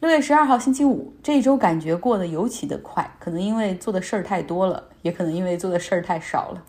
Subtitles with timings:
[0.00, 6.62] 六月十二号星期五，这一周感觉过得尤其的快，可能因为做的事儿太多了，也可能因为做的事儿太少了。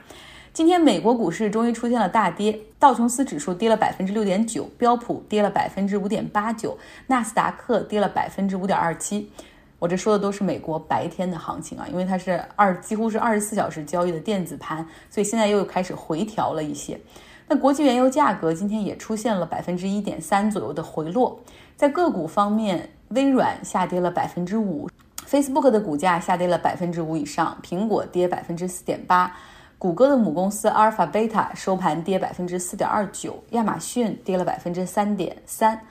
[0.51, 9.30] 今天美国股市终于出现了大跌，道琼斯指数跌了百分之六点九，标普跌了百分之五点八九，纳斯达克跌了百分之五点二七。
[9.77, 17.00] 我这说的都是美国白天的行情啊，因为它是二几乎是二十四小时交易的电子盘，所以现在又开始回调了一些。
[17.48, 21.39] 那国际原油价格今天也出现了百分之一点三左右的回落。
[21.75, 24.87] 在个股方面，微软下跌了百分之五
[25.27, 29.36] ，Facebook 的股价下跌了百分之五以上，苹果跌百分之四点八，
[29.79, 35.81] 谷歌的母公司阿尔法贝塔收盘跌百分之四点二九，亚马逊跌了百分之三点三。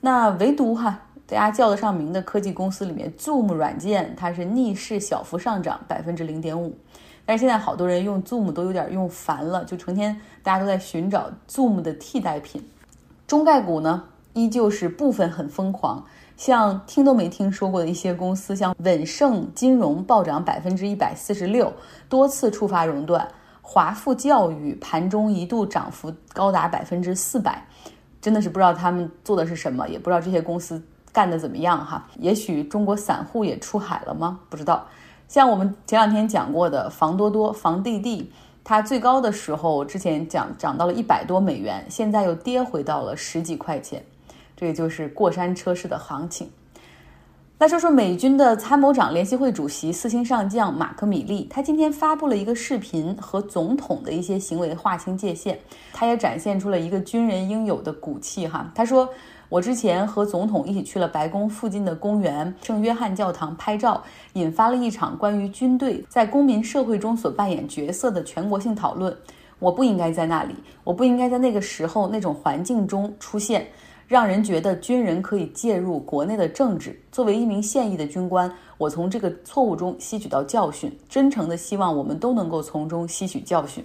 [0.00, 6.76] 那唯独哈，大家叫得上名的科技公司里面，Zoom 软件它是逆势小幅上涨百分之零点五。
[7.26, 12.64] 但是现在好多人用 Zoom 都有点用烦了，就成天大家都在寻找 Zoom 的替代品。
[13.26, 14.04] 中概股呢？
[14.32, 16.04] 依旧是部分很疯狂，
[16.40, 21.70] 像听都没听说过的一些公司，像稳盛金融暴涨百分之一百四十六，
[22.08, 23.20] 多次触发熔断；
[23.60, 27.62] 华富教育盘中一度涨幅高达百分之四百，
[28.22, 32.08] 真的是不知道他们做的是什么，也不知道这些公司干的怎么样哈。
[32.18, 34.40] 也许中国散户也出海了吗？
[34.48, 34.86] 不知道。
[35.28, 38.32] 像我们前两天讲过的房多多、房地地，
[38.64, 44.02] 它最高的时候之前讲涨到了一百多美元，现在又跌回到了十几块钱。
[44.60, 46.50] 这就是过山车式的行情。
[47.56, 55.58] 来说说美军的参谋长联席会主席四星上将马克米利，他今天发布了一个视频，和总统的一些行为划清界限。
[55.94, 58.70] 他也展现出了一个军人应有的骨气哈。
[58.74, 59.08] 他说
[59.48, 64.02] ：“我之前和总统一起去了白宫附近的公园圣约翰教堂拍照，
[64.34, 69.16] 引发了一场关于军队在公民社会中所扮演角色的全国性讨论。
[69.58, 70.54] 我不应该在那里，
[70.84, 73.66] 我不应该在那个时候那种环境中出现。”
[74.10, 77.00] 让人觉得军人可以介入国内的政治。
[77.12, 83.84] 作为一名现役的军官，我从这个错误中吸取到教训，真诚的希望我们都能够从中吸取教训。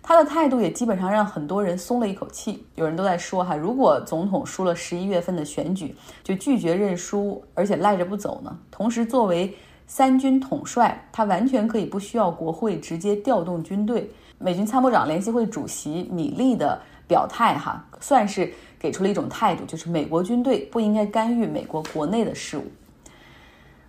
[0.00, 2.64] 他的态度也基本上让很多人松了一口气。
[2.76, 8.56] 有人都在说哈，如果总统输了十一月份的选举，就拒绝认输，而且赖着不走呢？
[8.70, 9.52] 同时，作为
[9.88, 14.08] 三军统帅，他完全可以不需要国会直接调动军队。
[14.38, 18.52] 美军参谋长联席会主席米利的表态哈，算是。
[18.78, 22.64] 给出了一种态度，就是美国军队不应该干预美国国内的事务。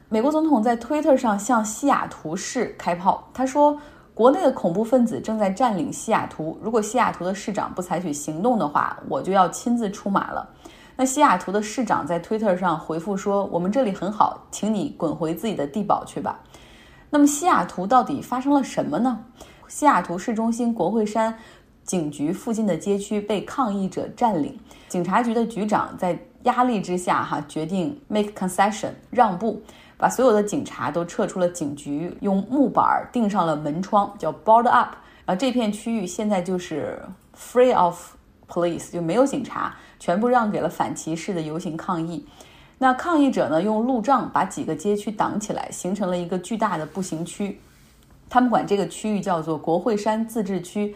[0.10, 3.80] 美国总统在推特上向西雅图市开炮，他说
[4.16, 10.50] ：“国内的恐怖分子正在占领西雅图，如果西雅图的市长不采取行动的话，我就要亲自出马了。”
[10.98, 16.40] 那西雅图的市长在推特上回复说：“我们这里很好，请你滚回自己的地堡去吧。”
[17.12, 19.24] 那么西雅图到底发生了什么呢？
[19.68, 21.38] 西雅图市中心国会山。
[21.90, 24.56] 警局附近的街区被抗议者占领，
[24.88, 29.60] 警察局的局长在压力之下，哈决定 make concession 让步，
[29.98, 34.90] 把所有的警察都撤出了警局，用木板钉上了门窗，叫 board up。
[35.26, 37.02] 然后这片区域现在就是
[37.36, 38.14] free of
[38.48, 42.24] police，就没有警察，全部让给了反歧视的游行抗议。
[42.78, 47.60] 那抗议者呢，用路障把几个街区挡起来，形成了一个巨大的步行区。
[48.30, 50.96] 他们管这个区域叫做国会山自治区。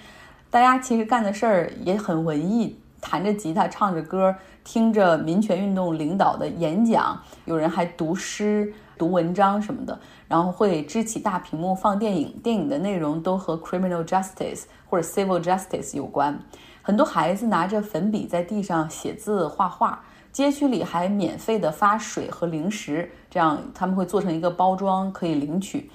[0.54, 16.40] 大家其实干的事儿也很文艺，弹着吉他，唱着歌，听着民权运动领导的演讲，有人还读诗、读文章什么的，然后会支起大屏幕放电影，电影的内容都和 criminal justice 或者 civil justice 有关。
[16.84, 25.90] 很多孩子拿着粉笔在地上写字、画画，街区里还免费的发水和零食，这样他们会做成一个包装可以领取。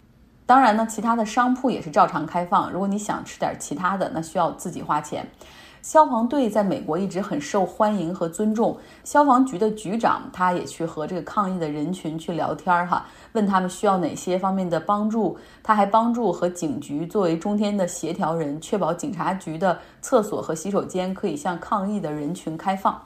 [0.48, 2.72] 当然呢，其他的商铺也是照常开放。
[2.72, 5.28] 如果你想吃点其他的，那需要自己花钱。
[5.82, 8.74] 消防队在美国一直很受欢迎和尊重。
[9.04, 15.36] 消防局的局长他也去和这个抗议的人群去聊天儿哈，问他们需要哪些方面的帮助。
[15.62, 22.98] 他还帮助和警局作为中间的协调人，确保警察局的厕所和洗手间可以向抗议的人群开放。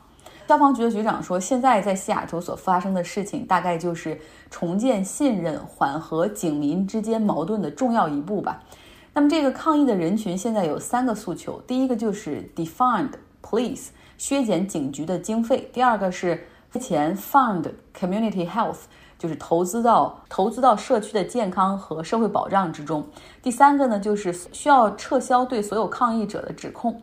[0.46, 8.62] 消防局的局长说：“现在在西雅图所发生的事情，大概就是重建信任、缓和警民之间矛盾的重要一步吧。”
[9.14, 13.10] 那么，这个抗议的人群现在有三个诉求：第一个就是 defund
[13.42, 18.80] police，削减警局的经费；第二个是之前 fund community health，
[19.18, 23.02] 就是投资到投资到社区的健康和社会保障之中；
[23.42, 27.00] 第三个呢，就是需要撤销对所有抗议者的指控。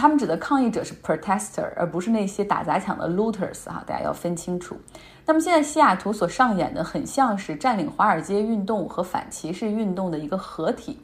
[0.00, 4.74] 他们指的抗议者是 protester，而不是那些打砸抢的 looters 哈，大家要分清楚。
[5.26, 10.98] 那么现在西雅图所上演的很像是占领华尔街运动和反歧视运动的一个合体。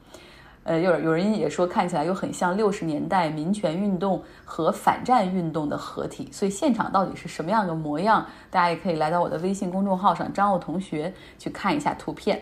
[0.64, 8.26] 呃，有有人也说看起来又很像六十年代民权运动和反战运动的合体，所以现场到底是什么样的模样？
[8.50, 12.40] 大家也可以来到我的微信公众号上，张奥同学去看一下图片。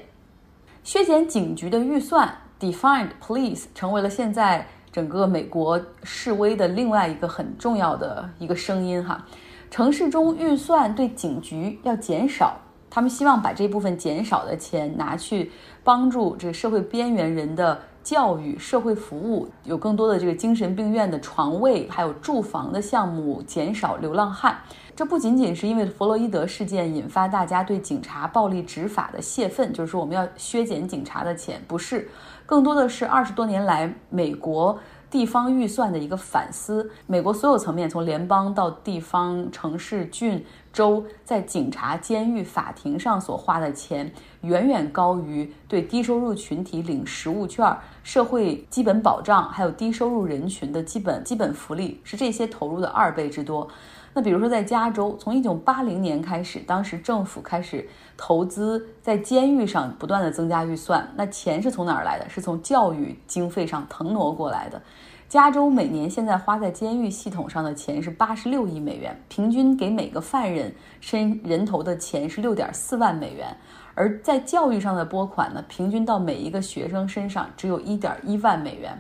[0.85, 9.27] 削减警局的预算，defund police 成为了现在整个美国示威的另外一个很重要的一个声音哈。
[9.69, 12.57] 城市中预算对警局要减少，
[12.89, 15.51] 他们希望把这部分减少的钱拿去
[15.83, 17.77] 帮助这个社会边缘人的。
[18.05, 24.59] 教育、社会服务有更多的这个精神病院的床位，还有住房的项目，减少流浪汉。
[24.95, 32.07] 这不仅仅是因为弗洛伊德事件引发大家对警察暴力执法的泄愤，就是说我们要削减警察的钱，不是，
[32.47, 34.79] 更多的是二十多年来美国。
[35.11, 47.65] 地方预算的一个反思，美国所有层面，从联邦到地方、城市、郡、州，在警察、监狱、法庭上所花的钱，远远高于对低收入群体领食物券、
[48.03, 53.69] 社会基本保障，还有低收入人群的基本基本福利，是这些投入的二倍之多。
[54.17, 61.07] 那比如说，在加州，从一九八零年开始，当时政府开始投资在监狱上，不断的增加预算。
[61.17, 62.29] 那钱是从哪儿来的？
[62.29, 64.81] 是从教育经费上腾挪过来的。
[65.29, 73.57] 加州每年现在花在监狱系统上的钱是八十六亿美元，平均给每个犯人身人头的钱是六点四万美元。
[73.97, 78.97] 而在教育上的拨款呢，平均到每一个学生身上只有一点一万美元。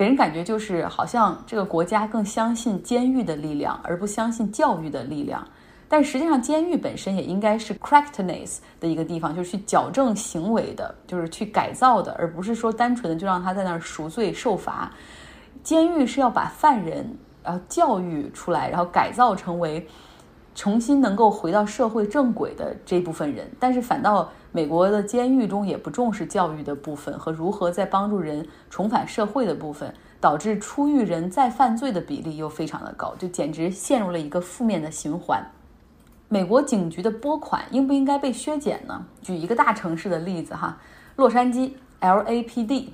[0.00, 5.46] 给人感觉就是好像这个国家更相信监狱的力量，而不相信教育的力量。
[5.90, 14.90] 但实际上，监狱本身也应该是 correctness 的一个地方，就是去矫正行为的，就是去改造的，而不是说单纯的就让他在那儿赎罪受罚。
[15.62, 17.06] 监狱是要把犯人
[17.44, 19.86] 然后教育出来，然后改造成为。
[20.54, 35.42] 重新能够回到社会正轨的这部分人，但是反倒美国的监狱中也不重视教育的部分和如何在帮助人重返社会的部分，导致出狱人再犯罪的比例又非常的高，就简直陷入了一个负面的循环。
[36.28, 39.06] 美国警局的拨款应不应该被削减呢？
[39.22, 40.76] 举一个大城市的例子哈，
[41.16, 42.88] 洛杉矶 LAPD，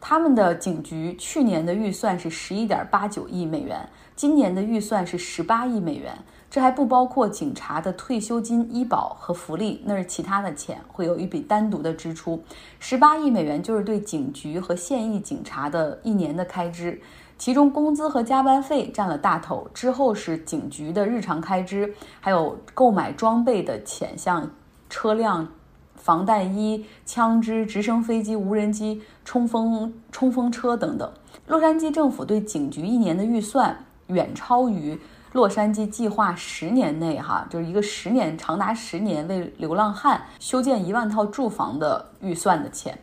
[0.00, 6.16] 他们的警局去年的预算是十一点八九亿美元，今年的预算是十八亿美元。
[6.52, 12.44] 这还不包括警察的退休金、医保和福利，那是其他的钱，会有一笔单独的支出。
[12.78, 17.00] 十八亿美元就是对警局和现役警察的一年的开支，
[17.38, 24.50] 其中工资和加班费占了大头，之后是警局的日常开支，还有购买装备的钱，像
[24.90, 25.48] 车辆、
[25.94, 31.10] 防弹衣、枪支、直升飞机、无人机、冲锋冲锋车等等。
[31.46, 33.74] 洛杉矶政府对警局一年的预算
[34.08, 35.00] 远超于。
[35.32, 42.96] 洛杉矶计划十年内，哈，就是一个十年长达十年为流浪汉修建一万套住房的预算的钱。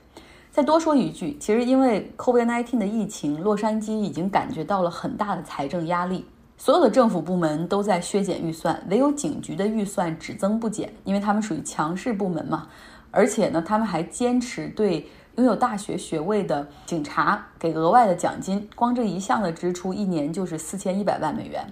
[0.52, 6.26] 再多说一句，其实因为 COVID-19 的疫情，洛杉矶已经感觉到了很大的财政压力，
[6.58, 12.68] 所有的政府部门都在削减预算，唯有警局的预算只增不减，因为他们属于强势部门嘛。
[13.10, 21.66] 而且呢，他们还坚持对拥有大学学位的警察给额外的奖金，光这一项的支出一年就是四千一百万美元。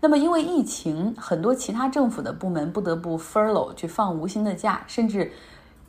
[0.00, 5.32] 那么，因为疫情，很多其他政府的部门不得不 furlough 去放无薪的假，甚至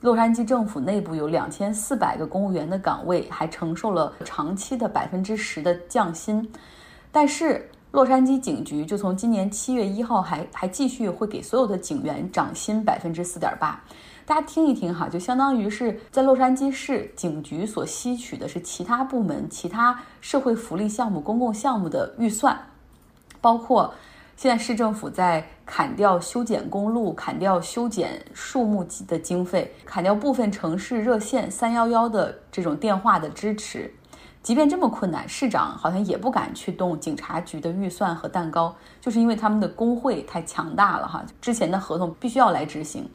[0.02, 6.52] 洛杉矶政府内部有两千四百个公务员的岗位还承受了长期的百分之十的降薪。
[7.12, 13.80] 但是，洛杉矶警局就从今年七月一号还还继续会给所有的警员涨薪百分之四点八。
[14.26, 22.60] 大家听一听哈，就相当于是在洛杉矶市警局所吸取的是其他部门、其他社会福利项目、公共项目的预算。
[23.42, 23.94] 包括
[24.40, 33.94] 现在市政府在砍掉修剪公路、砍掉修剪树木的经费、砍掉部分城市热线三幺幺的这种电话的支持，
[34.42, 43.06] 即便这么困难，市长好像也不敢去动警察局的预算和蛋糕，就是因为他们的工会太强大了哈，之前的合同必须要来执行。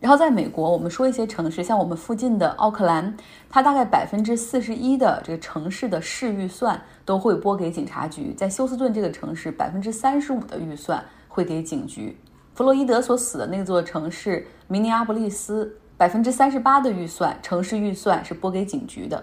[0.00, 3.16] 然后在美国，我们说一些城市，像我们附近的奥克兰，
[3.50, 12.16] 它大概百分之四十一的这个城市的市预算都会拨给警察局；在休斯顿这个城市，百分之三十五的预算会给警局。
[12.54, 19.22] 弗洛伊德所死的那座城市明尼阿波利斯，百分之三十八的预算城市预算是拨给警局的。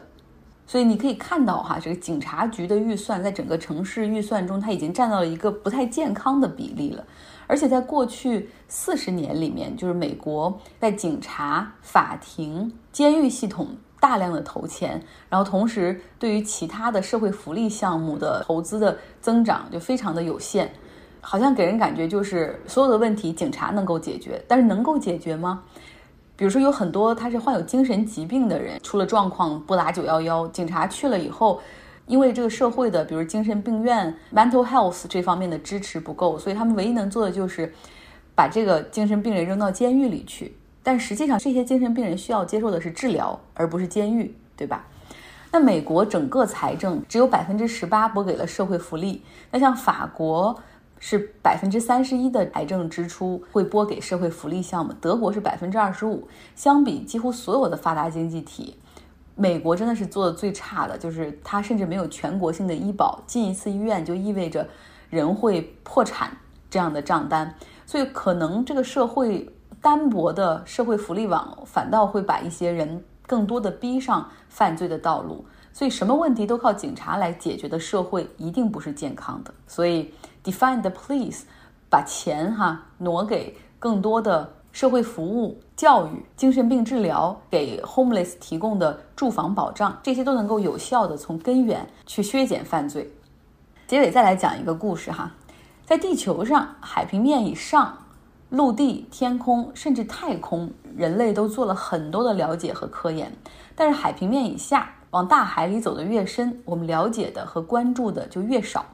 [0.68, 7.06] 所以你可以看到哈，这个警察局的预算在整个城市预算中，它已经占到了一个不太健康的比例了。
[7.48, 13.68] 而且在过去四十年里面，就是美国在警察、法庭、监狱系统
[14.00, 20.72] 大量的投钱，然后同时对于其他的社会福利项目的投资的增长就非常的有限，
[21.22, 25.64] 好像给人感觉就是所有的问题警察能够解决，但是能够解决吗？
[26.38, 31.62] 比如说有很多他是患有精神疾病的人，出了状况拨打九幺幺，警察去了以后，
[32.08, 37.74] 因为这个社会的比如精神病院 mental health 这方面的支持不够，所以他们唯一能做的就是
[38.36, 40.56] 把这个精神病人扔到监狱里去。
[40.84, 44.86] 但实际上，这些精神病人需要接受的是治疗，而不是监狱，对吧？
[45.52, 50.62] 那美国整个财政只有百分之十八拨给了社会福利，那像法国
[51.00, 56.28] 是百分之三十一的财政支出会拨给社会福利项目，德国是百分之二十五。
[56.56, 58.76] 相比几乎所有的发达经济体，
[59.36, 64.68] 美国真的是做的最差的，就是它甚至没有全国性的医保，进一次医院就意味着
[65.10, 66.36] 人会破产
[66.70, 67.54] 这样的账单，
[67.86, 69.50] 所以可能这个社会。
[69.82, 79.54] 单薄的社会福利网反倒会把一些人更多的逼上犯罪的道路，所以什么问题都靠警察来解决的社会一定不是健康的。
[79.68, 80.12] 所以
[80.44, 81.42] ，define the police，
[81.88, 93.12] 把钱哈挪给更多的社会服务、教育、精神病治疗，给 homeless 提供的住房保障，这些都能够有效的从根源去削减犯罪。
[93.88, 95.32] 结尾再来讲一个故事哈，
[95.86, 97.98] 在地球上海平面以上。
[98.50, 103.36] 陆地、天空，甚至太空，人类都做了很多的了解和科研。
[103.76, 108.86] 但是海平面以下，往大海里走的越深，我们了解的和关注的就越少。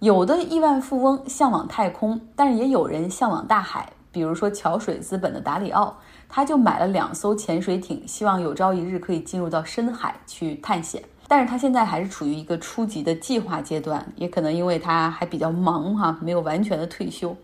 [0.00, 3.92] 有的亿万富翁向往太空，但是也有人向往大海。
[4.12, 5.96] 比如说桥水资本的达里奥，
[6.28, 11.02] 他就买了两艘潜水艇，希望有朝一日可以进入到深海去探险。
[11.26, 17.34] 但是他现在还是处于一个初级的计划阶段，也可能因为他还比较忙哈，没有完全的退休。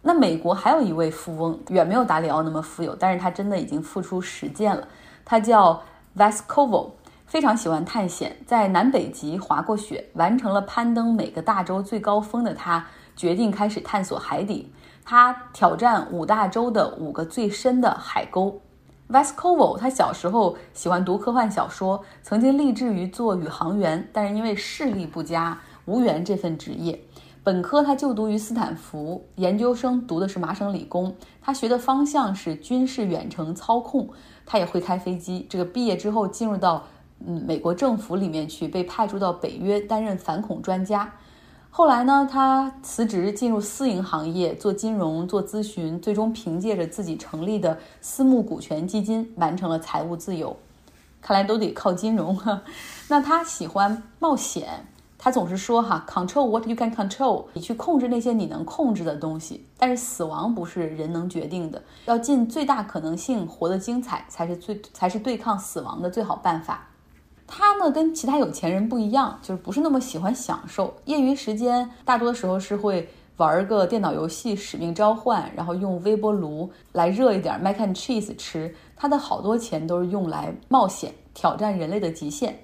[0.00, 4.88] 那美国还有一位富翁，远没有达里奥那么富有，但是他真的已经付出实践了。
[5.24, 5.82] 他叫
[6.16, 6.92] Vascovo，
[7.26, 14.72] 非常喜欢探险，在南北极滑过雪，完成了攀登每个大洲最高峰的他，决定开始探索海底。
[15.08, 18.60] 他挑战五大洲的五个最深的海沟。
[19.08, 27.00] Vascovo 他小时候喜欢读科幻小说，曾经立志于做宇航员，但是因为视力不佳，无缘这份职业。
[27.44, 31.14] 本科他就读于斯坦福，研究生读的是麻省理工。
[31.40, 34.08] 他学的方向是军事远程操控，
[34.44, 35.46] 他也会开飞机。
[35.48, 36.82] 这个毕业之后进入到
[37.24, 41.12] 嗯美国政府里面去，被派驻到北约担任反恐专家。
[41.76, 50.56] 后来呢，他辞职进入私营行业做金融、做咨询，最终凭借着自己成立的私募股权基金完成了财务自由。
[51.20, 52.62] 看来都得靠金融哈。
[53.08, 54.86] 那他喜欢冒险。
[55.18, 59.66] 他总是说哈，control what you can control，你去控制那些你能控制的东西。
[59.76, 66.88] 但是死亡不是人能决定的，要尽最大可能性活得精彩，才是最才是对抗死亡的最好办法。
[67.46, 70.94] 他呢，跟其他有钱人不一样，就是不是那么喜欢享受。
[71.04, 78.74] 业余时间大多时候是会玩个电脑游戏《使命召唤》，然后用微波炉来热一点 Macan cheese 吃。
[78.96, 82.58] 他的好多钱都是用来冒险，挑战人类的极限。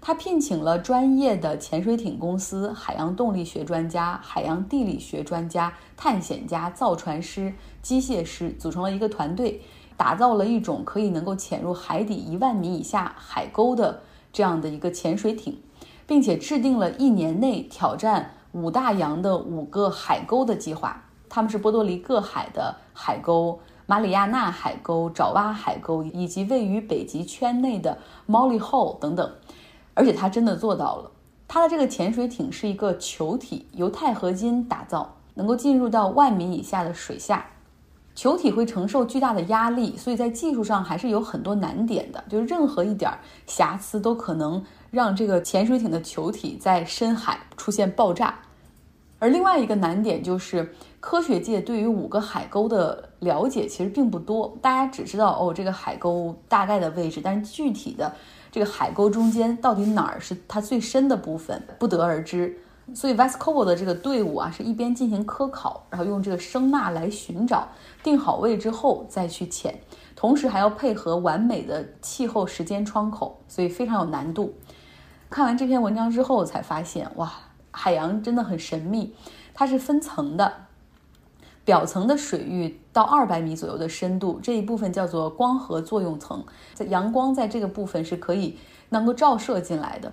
[0.00, 7.52] 他聘请了专业的潜水艇公司、海洋动力学专家、海洋地理学专家、探险家、造船师、
[7.82, 9.60] 机械师，组成了一个团队，
[9.96, 14.00] 打造了一种可以能够潜入海底一万米以下海沟的
[14.32, 15.58] 这样的一个潜水艇，
[16.06, 21.02] 并且制定了一年内挑战五大洋的五个海沟的计划。
[21.28, 29.30] 他们是波多黎各海的海沟、马里亚纳海沟、爪哇海沟，以及位于北极圈内的 Molly Hole 等等。
[29.94, 31.10] 而且他真的做到了，
[31.48, 37.46] 他的这个潜水艇是一个球体，由钛合金打造，能够进入到万米以下的水下。
[38.16, 43.12] 球体会承受巨大的压力，所以在技术上还是有很多难点的，就是任何一点
[43.46, 48.34] 瑕疵都可能让这个潜水艇的球体在深海出现爆炸。
[49.18, 58.12] 而另外一个难点就是，科学界对于五个海沟的了解其实并不多，大家只知道哦这个海沟大概的位置，但是具体的。
[58.50, 62.58] 这个海沟中间到底哪儿是它最深的部分，不得而知。
[62.94, 67.68] 所以 Vascovo 的这个队伍啊，是一边进行科考，然后用这个声呐来寻找，
[68.02, 69.78] 定好位之后再去潜，
[70.14, 74.54] 同时还要配合完美的气候时间窗口，所以非常有难度。
[75.28, 77.32] 看完这篇文章之后，才发现哇，
[77.70, 79.14] 海洋真的很神秘，
[79.52, 80.52] 它是分层的。
[81.64, 88.56] 表层的水域到二百米左右的深度，这一部分叫做光合作用层，在阳光在这个部分是可以
[88.90, 90.12] 能够照射进来的。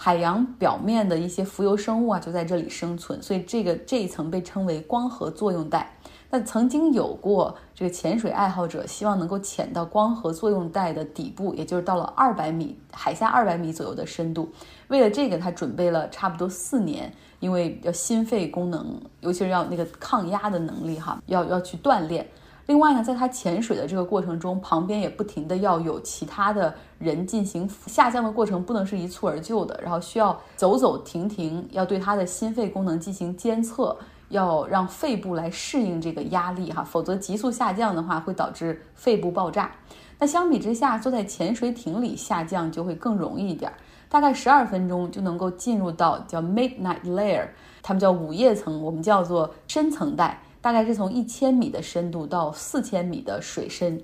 [0.00, 5.92] 海洋表面的一些浮游生物啊，就在这里生存，所以这个这一层被称为光合作用带。
[6.30, 14.48] 那曾经有过这个潜水爱好者希望能够潜到光合作用带的底部，也就是到了二百米海下二百米左右的深度。
[14.86, 17.12] 为了这个，他准备了差不多四年。
[17.40, 22.26] 因为要心肺功能，尤其是要那个抗压的能力哈，要要去锻炼。
[22.68, 33.96] 另外呢，在他潜水的这个过程中，旁边也不停的要有其他的人进行下降的过程，不能是一蹴而就的，然后需要走走停停，要对他的心肺功能进行监测，
[34.28, 39.72] 要让肺部来适应这个压力哈，否则急速下降的话会导致肺部爆炸。
[40.18, 43.72] 那相比之下，坐在潜水艇里下降就会更容易一点，
[44.10, 47.48] 大概十二分钟就能够进入到叫 midnight layer，
[47.82, 50.42] 他们叫午夜层，我们叫做深层带。
[50.68, 53.98] 大概是从一千米的深度到四千米的水深，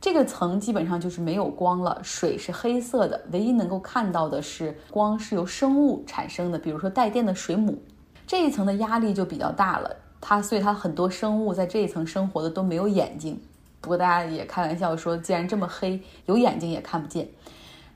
[0.00, 7.78] 这个层基本上就是没有光了，水是黑色的，唯一能够看到的是光是由生物产生的，比如说带电的水母。
[8.26, 13.38] 这一层的压力就比较大了，它所以它很多生物在这一层生活的都没有眼睛。
[13.82, 17.28] 不过大家也开玩笑说，既然这么黑，有眼睛也看不见。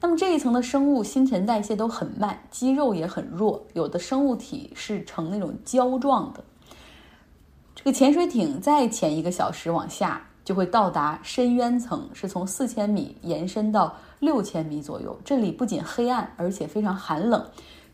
[0.03, 6.45] 那么这一层的生物新陈代谢都很慢，肌肉也很弱，有的生物体是呈那种胶状的。
[7.83, 15.19] 这个潜水艇再潜一个小时往下，就会到达深渊层，是从四千米延伸到六千米左右。
[15.25, 17.43] 这里不仅黑暗，而且非常寒冷，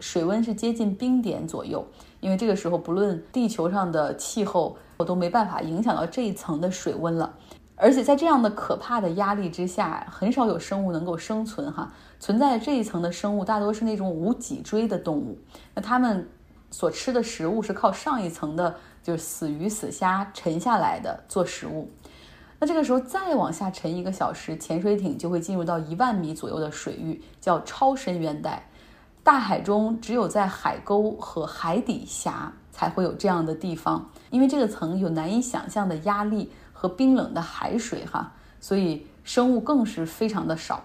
[0.00, 1.86] 水温是接近冰点左右。
[2.18, 7.32] 因为这个时候，不论地球上的气候，我都没办法影响到这一层的水温了。
[7.76, 11.70] 而且在这样的可怕的压力之下，很少有生物能够生存。
[11.70, 15.38] 哈，存在这一层的生物大多是那种无脊椎的动物，
[15.76, 16.28] 那它们
[16.72, 18.74] 所吃的食物是靠上一层的。
[19.06, 21.88] 就是死鱼死虾沉下来的做食物，
[22.58, 28.68] 那这个时候再往下沉一个小时，潜水艇就会进入到一万米左右的水域，叫超深渊带。
[29.22, 40.82] 大海中只有在海沟和海底峡才会有这样的地方，因为这个层有难以想象的压力和冰冷的海水哈，所以生物更是非常的少。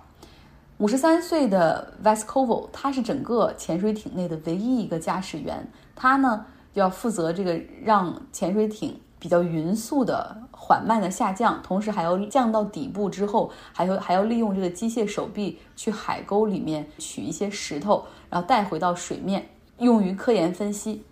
[0.77, 6.45] 五十三岁的 Vascovo，他是整个潜水艇内的唯一一个驾驶员，他呢。
[6.73, 19.49] 就要负责这个让潜水艇比较匀速的缓慢的下降，同时还要降到底部之后，还要还要利用这个机械手臂去海沟里面取一些石头，然后带回到水面，
[19.79, 21.03] 用于科研分析。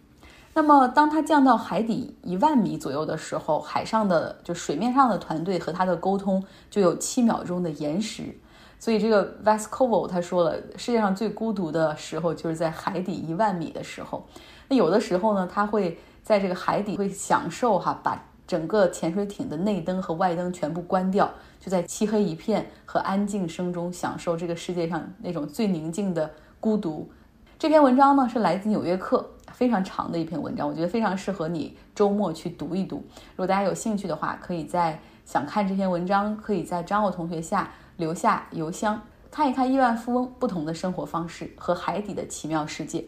[0.60, 8.38] 那么当它降到海底一万米左右的时候，海上的就水面上的团队和它的沟通就有七秒钟的延时。
[8.78, 14.28] 所以这个 Vascovo 他说了，世界上最孤独的时候就是在海底一万米的时候。
[14.68, 21.32] 那有的时候呢，他会在这个海底会享受哈，把整个潜水艇的内灯和外灯全部关掉，
[21.62, 26.30] 就在漆黑一片和安静声中享受这个世界上那种最宁静的
[26.60, 27.10] 孤独。
[27.58, 29.18] 这篇文章呢是来自《纽约客》，
[29.54, 32.98] 非常长的一篇文章，我觉得非常适合你周末去读一读。
[32.98, 43.04] 如果大家有兴趣的话，可以在想看这篇文章，可以在张奥同学下留下邮箱，看一看亿万富翁不同的生活方式和海底的奇妙世界。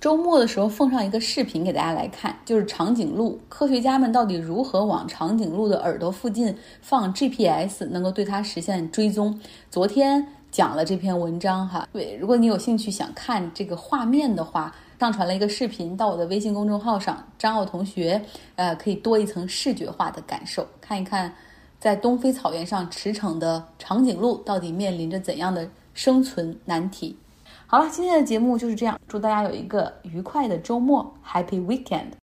[0.00, 9.38] 周末的时候奉上一个视频给大家来看，就是长颈鹿科学家们到底如何往长颈鹿的耳朵附近放 GPS，能够对它实现追踪。
[9.70, 18.22] 昨天讲了这篇文章哈，对，如果你有兴趣想看这个画面的话，上传了一个视频到我的微信公众号上，张奥同学，
[18.56, 21.34] 呃，可以多一层视觉化的感受，看一看
[21.78, 27.16] 在东非草原上驰骋的长颈鹿到底面临着怎样的生存难题。
[27.66, 29.00] 好了，今天的节目就是这样。
[29.08, 32.10] 祝大家有一个愉快的周末，Happy Weekend！